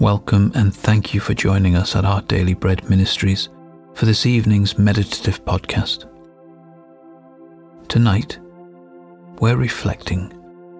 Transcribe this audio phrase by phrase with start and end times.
[0.00, 3.50] Welcome and thank you for joining us at our Daily Bread Ministries
[3.92, 6.08] for this evening's meditative podcast.
[7.86, 8.38] Tonight,
[9.40, 10.32] we're reflecting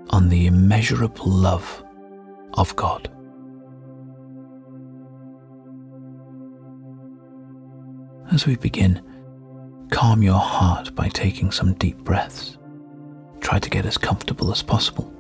[0.08, 1.84] on the immeasurable love
[2.54, 3.10] of God.
[8.32, 9.02] As we begin,
[9.90, 12.56] calm your heart by taking some deep breaths.
[13.40, 15.12] Try to get as comfortable as possible.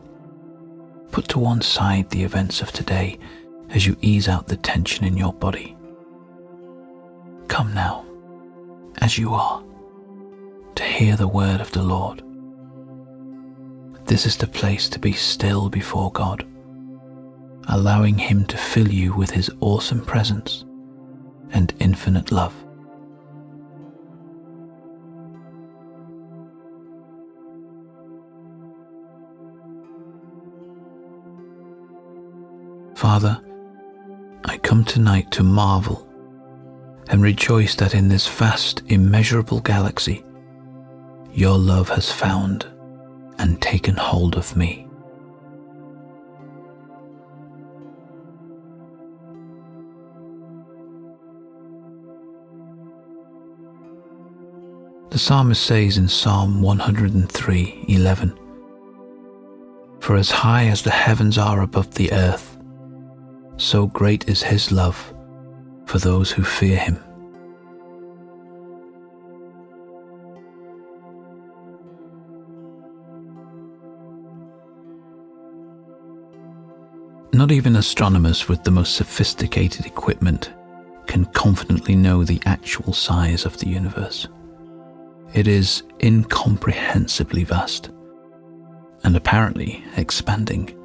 [1.10, 3.18] Put to one side the events of today
[3.70, 5.76] as you ease out the tension in your body.
[7.48, 8.04] Come now,
[8.98, 9.62] as you are,
[10.74, 12.22] to hear the word of the Lord.
[14.06, 16.46] This is the place to be still before God,
[17.68, 20.64] allowing Him to fill you with His awesome presence
[21.52, 22.54] and infinite love.
[32.96, 33.40] Father,
[34.44, 36.06] I come tonight to marvel
[37.08, 40.24] and rejoice that in this vast, immeasurable galaxy,
[41.32, 42.66] your love has found
[43.38, 44.86] and taken hold of me.
[55.10, 58.38] The psalmist says in Psalm 103:11,
[59.98, 62.56] For as high as the heavens are above the earth,
[63.60, 65.14] so great is his love
[65.84, 66.98] for those who fear him.
[77.32, 80.52] Not even astronomers with the most sophisticated equipment
[81.06, 84.26] can confidently know the actual size of the universe.
[85.34, 87.90] It is incomprehensibly vast
[89.04, 90.79] and apparently expanding.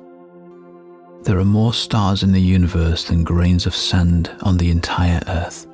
[1.25, 5.65] There are more stars in the universe than grains of sand on the entire Earth.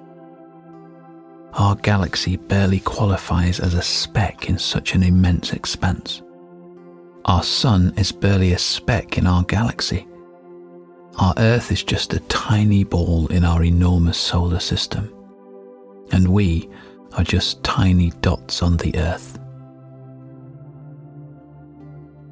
[1.51, 6.21] Our galaxy barely qualifies as a speck in such an immense expanse.
[7.25, 10.07] Our Sun is barely a speck in our galaxy.
[11.17, 15.13] Our Earth is just a tiny ball in our enormous solar system.
[16.13, 16.69] And we
[17.17, 19.37] are just tiny dots on the Earth.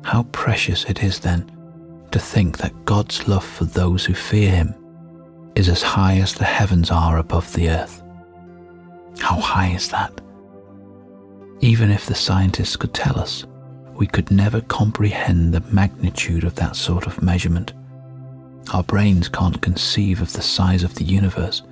[0.05, 1.51] How precious it is then
[2.11, 4.73] to think that God's love for those who fear Him
[5.55, 8.01] is as high as the heavens are above the earth.
[9.19, 10.21] How high is that?
[11.61, 13.45] Even if the scientists could tell us,
[13.93, 17.73] we could never comprehend the magnitude of that sort of measurement.
[18.73, 21.63] Our brains can't conceive of the size of the universe.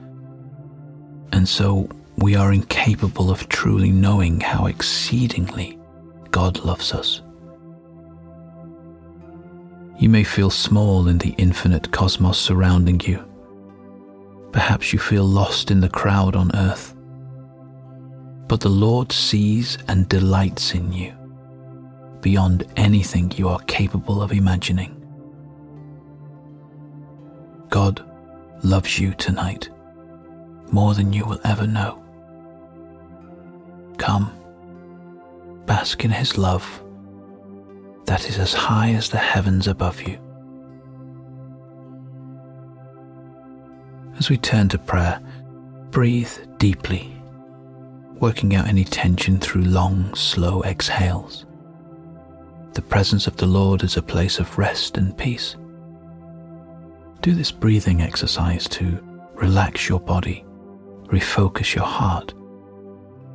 [1.31, 5.79] And so we are incapable of truly knowing how exceedingly
[6.31, 7.21] God loves us.
[10.00, 13.24] You may feel small in the infinite cosmos surrounding you.
[14.52, 16.96] Perhaps you feel lost in the crowd on earth.
[18.47, 21.13] But the Lord sees and delights in you
[22.22, 24.94] beyond anything you are capable of imagining.
[27.69, 28.03] God
[28.64, 29.69] loves you tonight
[30.72, 32.03] more than you will ever know.
[33.97, 34.31] Come,
[35.66, 36.84] bask in His love
[38.07, 40.18] that is as high as the heavens above you.
[44.18, 45.22] As we turn to prayer,
[45.91, 47.13] breathe deeply,
[48.16, 51.46] working out any tension through long, slow exhales.
[52.73, 55.57] The presence of the Lord is a place of rest and peace.
[57.22, 59.03] Do this breathing exercise to
[59.35, 60.46] relax your body,
[61.07, 62.34] refocus your heart,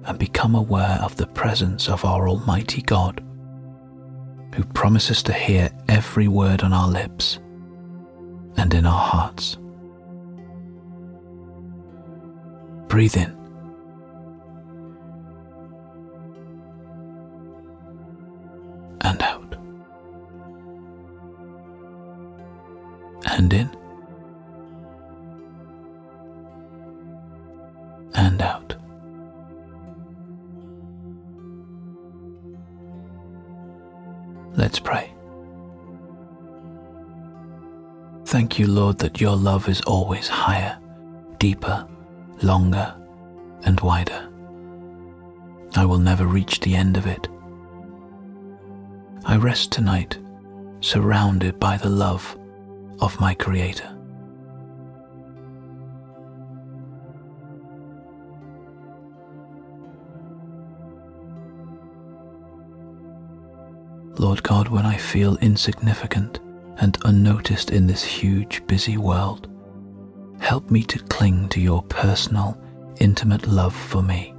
[0.05, 3.23] and become aware of the presence of our Almighty God
[4.55, 7.39] who promises to hear every word on our lips
[8.57, 9.57] and in our hearts.
[12.89, 13.37] Breathe in.
[19.01, 19.57] And out.
[23.27, 23.82] And in.
[34.55, 35.13] Let's pray.
[38.27, 40.79] Thank you, Lord, that your love is always higher,
[41.39, 41.87] deeper,
[42.43, 42.95] longer,
[43.65, 44.29] and wider.
[45.75, 47.29] I will never reach the end of it.
[49.25, 50.19] I rest tonight,
[50.81, 52.39] surrounded by the love
[53.01, 53.97] of my Creator.
[64.23, 66.39] Lord God, when I feel insignificant
[66.77, 69.49] and unnoticed in this huge, busy world,
[70.39, 72.57] help me to cling to your personal,
[73.01, 74.33] intimate love for me.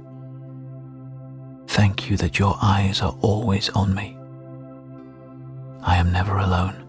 [1.66, 4.16] Thank you that your eyes are always on me.
[5.82, 6.83] I am never alone.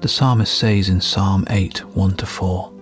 [0.00, 2.72] The psalmist says in Psalm 8 1 to 4,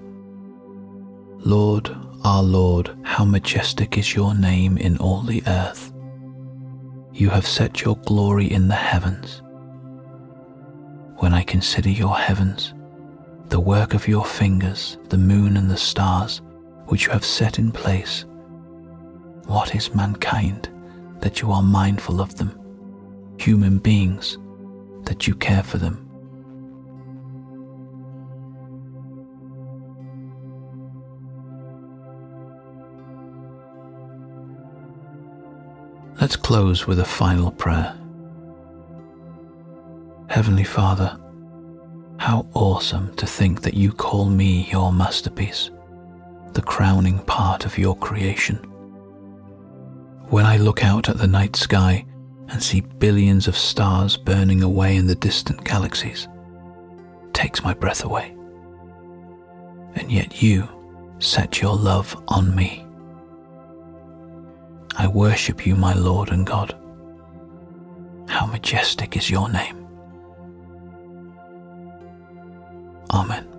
[1.38, 5.92] Lord, our Lord, how majestic is your name in all the earth.
[7.12, 9.42] You have set your glory in the heavens.
[11.18, 12.74] When I consider your heavens,
[13.48, 16.42] the work of your fingers, the moon and the stars,
[16.86, 18.24] which you have set in place,
[19.46, 20.68] what is mankind
[21.20, 22.58] that you are mindful of them,
[23.38, 24.36] human beings
[25.04, 26.03] that you care for them?
[36.20, 37.98] Let's close with a final prayer.
[40.28, 41.18] Heavenly Father,
[42.18, 45.70] how awesome to think that you call me your masterpiece,
[46.52, 48.56] the crowning part of your creation.
[50.28, 52.06] When I look out at the night sky
[52.48, 56.28] and see billions of stars burning away in the distant galaxies,
[57.32, 58.36] takes my breath away.
[59.96, 60.68] And yet you
[61.18, 62.83] set your love on me.
[65.04, 66.74] I worship you, my Lord and God.
[68.26, 69.86] How majestic is your name.
[73.10, 73.53] Amen.